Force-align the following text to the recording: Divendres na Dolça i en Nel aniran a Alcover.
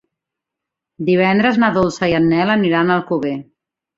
Divendres 1.09 1.59
na 1.63 1.69
Dolça 1.77 2.09
i 2.13 2.17
en 2.21 2.27
Nel 2.33 2.53
aniran 2.53 2.89
a 2.89 2.95
Alcover. 3.01 3.37